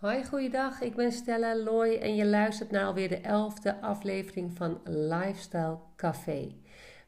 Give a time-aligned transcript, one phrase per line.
[0.00, 0.80] Hoi, goeiedag.
[0.80, 6.54] Ik ben Stella Loy en je luistert naar alweer de elfde aflevering van Lifestyle Café.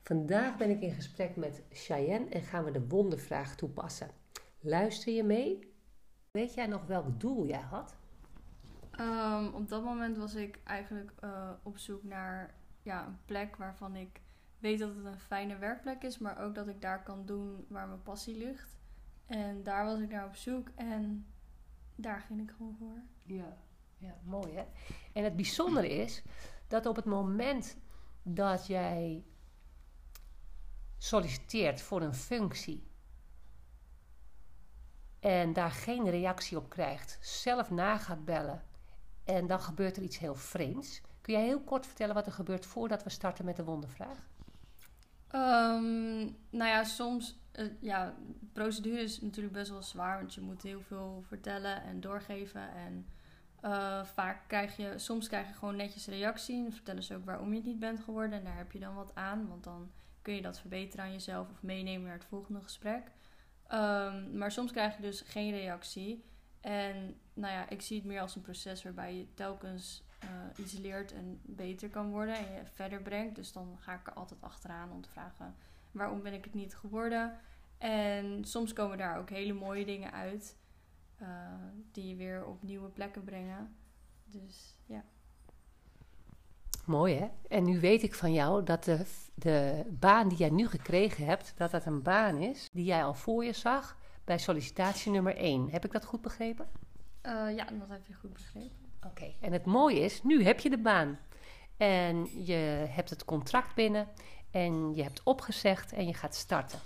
[0.02, 4.10] Vandaag ben ik in gesprek met Cheyenne en gaan we de wondervraag toepassen.
[4.60, 5.72] Luister je mee?
[6.30, 7.96] Weet jij nog welk doel jij had?
[8.90, 13.96] Ehm, op dat moment was ik eigenlijk uh, op zoek naar ja, een plek waarvan
[13.96, 14.20] ik
[14.58, 17.88] weet dat het een fijne werkplek is, maar ook dat ik daar kan doen waar
[17.88, 18.76] mijn passie ligt.
[19.26, 21.26] En daar was ik naar op zoek en
[22.02, 23.02] daar ging ik gewoon voor.
[23.22, 23.56] Ja,
[23.98, 24.64] ja mooi hè.
[25.12, 26.22] En het bijzondere is
[26.68, 27.76] dat op het moment
[28.22, 29.24] dat jij
[30.96, 32.90] solliciteert voor een functie
[35.20, 38.62] en daar geen reactie op krijgt, zelf na gaat bellen
[39.24, 41.00] en dan gebeurt er iets heel vreemds.
[41.20, 44.30] Kun jij heel kort vertellen wat er gebeurt voordat we starten met de wondervraag?
[45.34, 48.14] Um, nou ja, soms, uh, ja,
[48.52, 52.74] procedure is natuurlijk best wel zwaar, want je moet heel veel vertellen en doorgeven.
[52.74, 53.06] En
[53.64, 56.62] uh, vaak krijg je, soms krijg je gewoon netjes reactie.
[56.62, 58.38] Dan vertellen ze ook waarom je het niet bent geworden.
[58.38, 59.90] En daar heb je dan wat aan, want dan
[60.22, 63.10] kun je dat verbeteren aan jezelf of meenemen naar het volgende gesprek.
[63.72, 66.24] Um, maar soms krijg je dus geen reactie.
[66.60, 70.72] En nou ja, ik zie het meer als een proces waarbij je telkens uh, iets
[70.72, 73.34] leert en beter kan worden en je verder brengt.
[73.34, 75.56] Dus dan ga ik er altijd achteraan om te vragen
[75.90, 77.38] waarom ben ik het niet geworden.
[77.82, 80.56] En soms komen daar ook hele mooie dingen uit
[81.22, 81.28] uh,
[81.92, 83.76] die je weer op nieuwe plekken brengen.
[84.24, 85.04] Dus ja.
[86.84, 87.28] Mooi hè?
[87.48, 91.52] En nu weet ik van jou dat de, de baan die jij nu gekregen hebt,
[91.56, 95.70] dat dat een baan is die jij al voor je zag bij sollicitatie nummer 1.
[95.70, 96.68] Heb ik dat goed begrepen?
[97.22, 98.90] Uh, ja, dat heb je goed begrepen.
[99.06, 101.18] Oké, en het mooie is, nu heb je de baan.
[101.76, 104.08] En je hebt het contract binnen
[104.50, 106.78] en je hebt opgezegd en je gaat starten.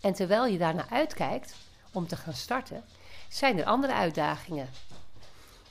[0.00, 1.54] En terwijl je daarna uitkijkt
[1.92, 2.84] om te gaan starten,
[3.28, 4.68] zijn er andere uitdagingen.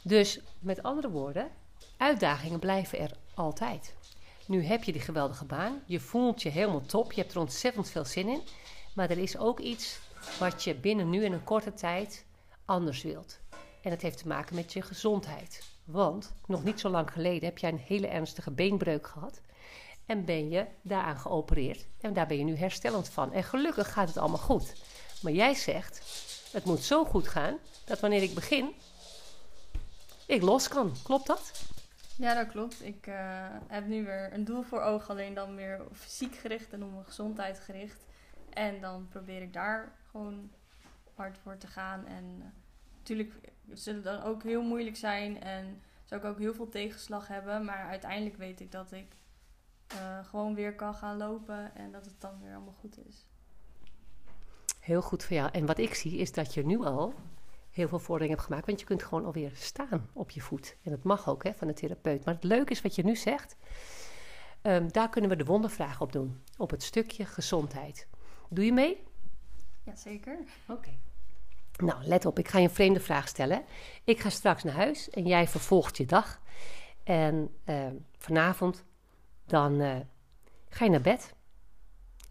[0.01, 1.49] Dus met andere woorden,
[1.97, 3.93] uitdagingen blijven er altijd.
[4.45, 7.89] Nu heb je die geweldige baan, je voelt je helemaal top, je hebt er ontzettend
[7.89, 8.41] veel zin in,
[8.93, 9.99] maar er is ook iets
[10.39, 12.25] wat je binnen nu in een korte tijd
[12.65, 13.39] anders wilt.
[13.81, 15.63] En dat heeft te maken met je gezondheid.
[15.83, 19.41] Want nog niet zo lang geleden heb jij een hele ernstige beenbreuk gehad.
[20.05, 21.85] En ben je daaraan geopereerd.
[22.01, 23.33] En daar ben je nu herstellend van.
[23.33, 24.73] En gelukkig gaat het allemaal goed.
[25.21, 26.01] Maar jij zegt,
[26.51, 28.73] het moet zo goed gaan dat wanneer ik begin,
[30.25, 30.93] ik los kan.
[31.03, 31.51] Klopt dat?
[32.17, 32.85] Ja, dat klopt.
[32.85, 33.15] Ik uh,
[33.67, 37.05] heb nu weer een doel voor ogen, alleen dan meer fysiek gericht en op mijn
[37.05, 38.05] gezondheid gericht.
[38.49, 40.51] En dan probeer ik daar gewoon
[41.15, 42.05] hard voor te gaan.
[42.05, 42.45] En uh,
[42.97, 43.33] natuurlijk
[43.73, 47.65] zullen dan ook heel moeilijk zijn en zou ik ook heel veel tegenslag hebben.
[47.65, 49.07] Maar uiteindelijk weet ik dat ik
[49.93, 53.25] uh, gewoon weer kan gaan lopen en dat het dan weer allemaal goed is.
[54.79, 55.49] Heel goed voor jou.
[55.51, 57.13] En wat ik zie is dat je nu al
[57.71, 58.65] heel veel vorderingen hebt gemaakt.
[58.65, 60.77] Want je kunt gewoon alweer staan op je voet.
[60.83, 62.25] En dat mag ook hè, van de therapeut.
[62.25, 63.55] Maar het leuke is wat je nu zegt.
[64.61, 66.41] Um, daar kunnen we de wondervraag op doen.
[66.57, 68.07] Op het stukje gezondheid.
[68.49, 69.03] Doe je mee?
[69.83, 70.37] Jazeker.
[70.67, 70.89] Oké.
[71.77, 73.63] Nou, let op, ik ga je een vreemde vraag stellen.
[74.03, 76.41] Ik ga straks naar huis en jij vervolgt je dag.
[77.03, 78.83] En uh, vanavond,
[79.45, 79.95] dan uh,
[80.69, 81.33] ga je naar bed.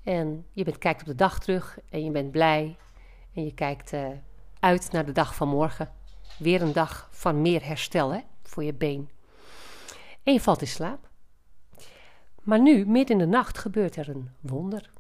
[0.03, 2.77] En je bent, kijkt op de dag terug en je bent blij.
[3.35, 4.09] En je kijkt uh,
[4.61, 5.93] uit naar de dag van morgen.
[6.39, 9.11] Weer een dag van meer herstel voor je been.
[10.23, 11.09] En je valt in slaap.
[12.43, 14.93] Maar nu, midden in de nacht, gebeurt er een wonder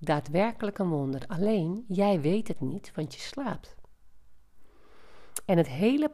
[0.00, 1.24] daadwerkelijk een wonder.
[1.26, 3.76] Alleen jij weet het niet, want je slaapt.
[5.44, 6.10] En het hele,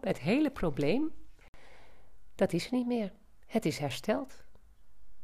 [0.00, 1.12] het hele probleem,
[2.34, 3.12] dat is er niet meer.
[3.48, 4.44] Het is hersteld.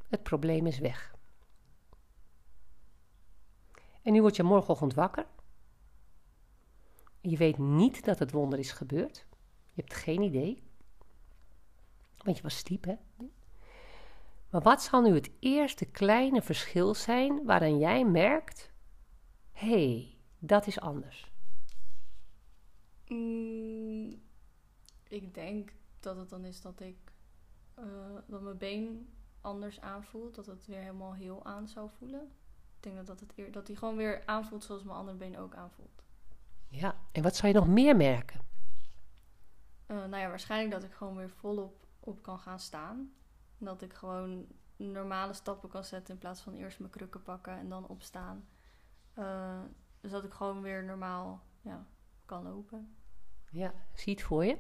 [0.09, 1.15] Het probleem is weg.
[4.03, 5.27] En nu word je morgenochtend wakker.
[7.21, 9.27] Je weet niet dat het wonder is gebeurd.
[9.73, 10.63] Je hebt geen idee.
[12.17, 12.95] Want je was stiep, hè?
[14.51, 18.73] Maar wat zal nu het eerste kleine verschil zijn waarin jij merkt:
[19.53, 21.33] hé, hey, dat is anders?
[23.07, 24.23] Mm,
[25.09, 27.14] ik denk dat het dan is dat ik
[27.79, 27.85] uh,
[28.27, 32.23] dat mijn been anders aanvoelt, dat het weer helemaal heel aan zou voelen.
[32.77, 35.39] Ik denk dat, dat, het eer, dat die gewoon weer aanvoelt zoals mijn andere been
[35.39, 36.03] ook aanvoelt.
[36.69, 38.41] Ja, en wat zou je nog meer merken?
[39.87, 43.15] Uh, nou ja, waarschijnlijk dat ik gewoon weer volop op kan gaan staan.
[43.59, 47.69] Dat ik gewoon normale stappen kan zetten in plaats van eerst mijn krukken pakken en
[47.69, 48.49] dan opstaan.
[49.19, 49.61] Uh,
[50.01, 51.87] dus dat ik gewoon weer normaal ja,
[52.25, 52.97] kan lopen.
[53.51, 54.59] Ja, zie het voor je.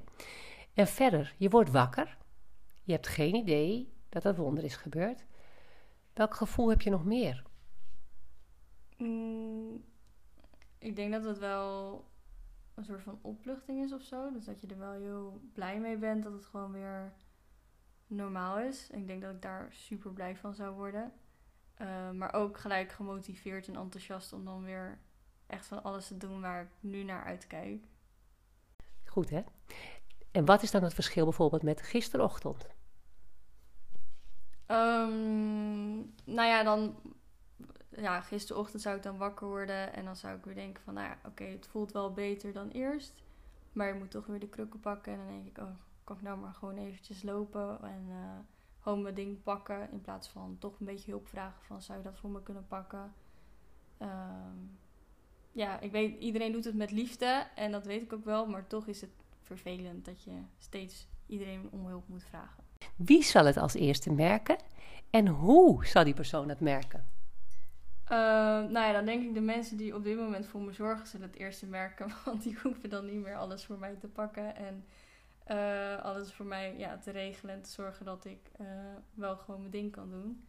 [0.75, 2.17] En verder, je wordt wakker.
[2.85, 5.25] Je hebt geen idee dat dat wonder is gebeurd.
[6.13, 7.43] Welk gevoel heb je nog meer?
[8.97, 9.85] Mm,
[10.79, 12.05] ik denk dat het wel
[12.75, 14.33] een soort van opluchting is of zo.
[14.33, 17.13] Dus dat je er wel heel blij mee bent dat het gewoon weer
[18.07, 18.91] normaal is.
[18.91, 21.13] Ik denk dat ik daar super blij van zou worden.
[21.81, 24.99] Uh, maar ook gelijk gemotiveerd en enthousiast om dan weer
[25.47, 27.87] echt van alles te doen waar ik nu naar uitkijk.
[29.05, 29.43] Goed hè?
[30.35, 32.67] En wat is dan het verschil bijvoorbeeld met gisterochtend?
[34.67, 36.97] Um, nou ja, dan
[37.89, 41.07] ja, gisterochtend zou ik dan wakker worden en dan zou ik weer denken van, nou
[41.07, 43.15] ja, oké, het voelt wel beter dan eerst.
[43.73, 46.23] Maar je moet toch weer de krukken pakken en dan denk ik, oh, kan ik
[46.23, 48.17] nou maar gewoon eventjes lopen en uh,
[48.81, 49.91] gewoon mijn ding pakken.
[49.91, 52.67] In plaats van toch een beetje hulp vragen van, zou je dat voor me kunnen
[52.67, 53.13] pakken?
[53.99, 54.79] Um,
[55.53, 58.67] ja, ik weet, iedereen doet het met liefde en dat weet ik ook wel, maar
[58.67, 59.11] toch is het
[59.44, 62.64] vervelend dat je steeds iedereen om hulp moet vragen.
[62.96, 64.56] Wie zal het als eerste merken
[65.11, 67.06] en hoe zal die persoon het merken?
[68.05, 68.11] Uh,
[68.70, 71.26] nou ja, dan denk ik de mensen die op dit moment voor me zorgen zullen
[71.26, 72.12] het eerste merken.
[72.25, 74.56] Want die hoeven dan niet meer alles voor mij te pakken.
[74.56, 74.85] En
[75.50, 78.67] uh, alles voor mij ja, te regelen en te zorgen dat ik uh,
[79.14, 80.46] wel gewoon mijn ding kan doen.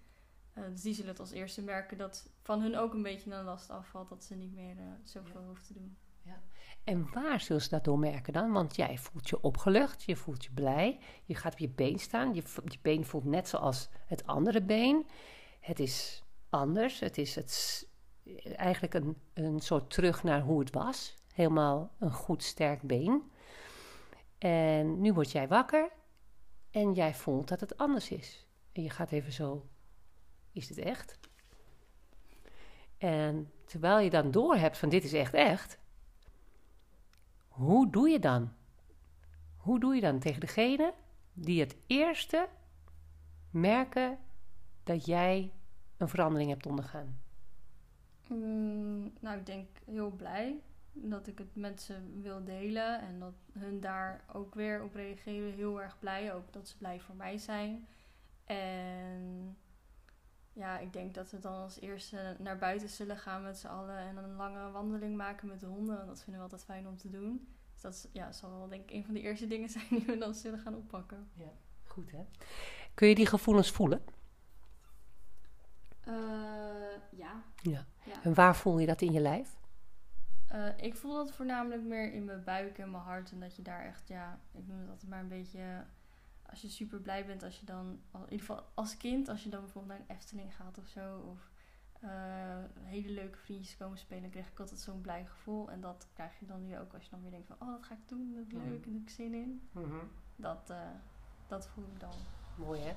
[0.53, 3.69] dus die zullen het als eerste merken dat van hun ook een beetje een last
[3.69, 4.09] afvalt.
[4.09, 5.45] Dat ze niet meer zoveel ja.
[5.45, 5.97] hoeven te doen.
[6.21, 6.41] Ja.
[6.85, 8.51] En waar zullen ze dat door merken dan?
[8.51, 10.99] Want jij voelt je opgelucht, je voelt je blij.
[11.23, 12.33] Je gaat op je been staan.
[12.33, 15.07] Je, je been voelt net zoals het andere been.
[15.59, 16.99] Het is anders.
[16.99, 17.87] Het is het,
[18.55, 21.15] eigenlijk een, een soort terug naar hoe het was.
[21.33, 23.31] Helemaal een goed sterk been.
[24.37, 25.91] En nu word jij wakker
[26.71, 28.47] en jij voelt dat het anders is.
[28.71, 29.65] En je gaat even zo,
[30.51, 31.19] is het echt?
[32.97, 35.79] En terwijl je dan doorhebt van dit is echt echt,
[37.55, 38.51] hoe doe je dan?
[39.57, 40.93] Hoe doe je dan tegen degene
[41.33, 42.47] die het eerste
[43.49, 44.17] merken
[44.83, 45.51] dat jij
[45.97, 47.19] een verandering hebt ondergaan?
[48.27, 50.55] Mm, nou, ik denk heel blij
[50.91, 55.53] dat ik het met ze wil delen en dat hun daar ook weer op reageren.
[55.53, 57.87] Heel erg blij, ook dat ze blij voor mij zijn.
[58.45, 59.57] En
[60.55, 63.97] ja, ik denk dat we dan als eerste naar buiten zullen gaan met z'n allen
[63.97, 66.01] en een lange wandeling maken met de honden.
[66.01, 67.47] En dat vinden we altijd fijn om te doen.
[67.73, 70.17] Dus dat ja, zal wel denk ik een van de eerste dingen zijn die we
[70.17, 71.29] dan zullen gaan oppakken.
[71.33, 71.51] Ja,
[71.83, 72.25] goed hè.
[72.93, 74.01] Kun je die gevoelens voelen?
[76.07, 76.15] Uh,
[77.09, 77.43] ja.
[77.61, 77.85] ja.
[78.23, 79.57] En waar voel je dat in je lijf?
[80.53, 83.31] Uh, ik voel dat voornamelijk meer in mijn buik en mijn hart.
[83.31, 85.85] En dat je daar echt, ja, ik noem het altijd maar een beetje.
[86.49, 89.49] Als je super blij bent, als je dan, in ieder geval als kind, als je
[89.49, 91.19] dan bijvoorbeeld naar een Efteling gaat of zo.
[91.19, 91.49] Of
[92.03, 92.09] uh,
[92.83, 95.71] hele leuke vriendjes komen spelen, kreeg ik altijd zo'n blij gevoel.
[95.71, 97.83] En dat krijg je dan nu ook als je dan weer denkt van, oh, dat
[97.83, 99.69] ga ik doen, dat is leuk en daar heb ik zin in.
[99.71, 100.09] Mm -hmm.
[100.35, 100.77] Dat, uh,
[101.47, 102.13] dat voel ik dan.
[102.55, 102.93] Mooi hè?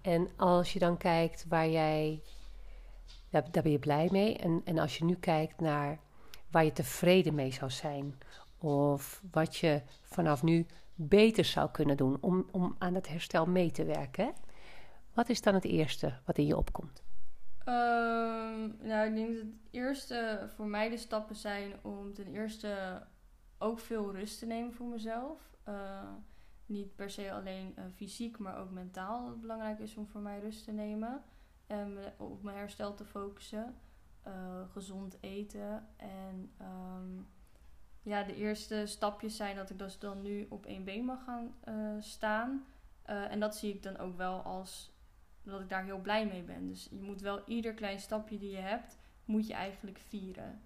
[0.00, 2.22] En als je dan kijkt waar jij,
[3.30, 4.36] daar, daar ben je blij mee.
[4.36, 5.98] En, en als je nu kijkt naar
[6.50, 8.18] waar je tevreden mee zou zijn,
[8.58, 13.70] of wat je vanaf nu beter zou kunnen doen om, om aan het herstel mee
[13.70, 14.32] te werken,
[15.12, 17.02] wat is dan het eerste wat in je opkomt?
[17.68, 23.02] Um, nou, ik denk dat het eerste voor mij de stappen zijn om ten eerste
[23.58, 25.56] ook veel rust te nemen voor mezelf.
[25.68, 26.02] Uh,
[26.66, 30.40] niet per se alleen uh, fysiek, maar ook mentaal het belangrijk is om voor mij
[30.40, 31.22] rust te nemen.
[31.66, 33.74] En op mijn herstel te focussen.
[34.26, 34.32] Uh,
[34.72, 35.88] gezond eten.
[35.96, 37.26] En um,
[38.04, 41.54] ja, de eerste stapjes zijn dat ik dus dan nu op één been mag gaan
[41.68, 42.64] uh, staan.
[43.04, 44.92] en dat zie ik dan ook wel als
[45.42, 46.68] dat ik daar heel blij mee ben.
[46.68, 50.62] Dus je moet wel ieder klein stapje die je hebt, moet je eigenlijk vieren.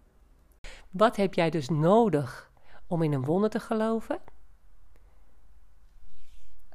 [0.91, 2.51] Wat heb jij dus nodig
[2.87, 4.21] om in een wonder te geloven?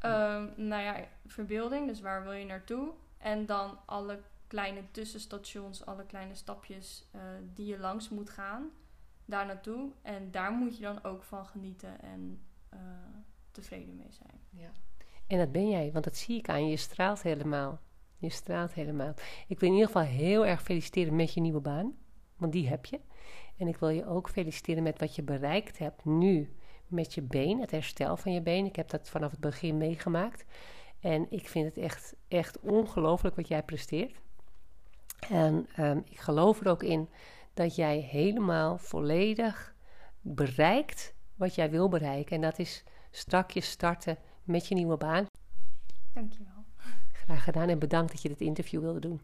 [0.05, 0.95] Um, nou ja,
[1.25, 2.93] verbeelding, dus waar wil je naartoe?
[3.17, 7.21] En dan alle kleine tussenstations, alle kleine stapjes uh,
[7.53, 8.69] die je langs moet gaan,
[9.25, 9.91] daar naartoe.
[10.01, 12.41] En daar moet je dan ook van genieten en
[12.73, 12.79] uh,
[13.51, 14.39] tevreden mee zijn.
[14.49, 14.71] Ja.
[15.27, 16.69] En dat ben jij, want dat zie ik aan je.
[16.69, 17.79] Je straalt helemaal.
[18.17, 19.13] Je straalt helemaal.
[19.47, 21.95] Ik wil in ieder geval heel erg feliciteren met je nieuwe baan,
[22.37, 22.99] want die heb je.
[23.57, 26.55] En ik wil je ook feliciteren met wat je bereikt hebt nu
[26.87, 28.65] met je been, het herstel van je been.
[28.65, 30.45] Ik heb dat vanaf het begin meegemaakt.
[30.99, 34.21] En ik vind het echt, echt ongelooflijk wat jij presteert.
[35.29, 37.09] En um, ik geloof er ook in
[37.53, 39.75] dat jij helemaal volledig
[40.21, 42.35] bereikt wat jij wil bereiken.
[42.35, 45.25] En dat is strakjes starten met je nieuwe baan.
[46.13, 46.65] Dankjewel.
[47.11, 49.21] Graag gedaan en bedankt dat je dit interview wilde doen.